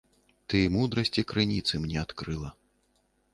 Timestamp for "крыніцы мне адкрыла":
1.33-2.49